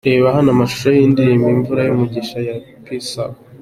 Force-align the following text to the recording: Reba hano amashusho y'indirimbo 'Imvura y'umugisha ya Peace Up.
Reba 0.07 0.27
hano 0.35 0.49
amashusho 0.55 0.87
y'indirimbo 0.91 1.45
'Imvura 1.49 1.81
y'umugisha 1.83 2.37
ya 2.47 2.55
Peace 2.83 3.15
Up. 3.23 3.33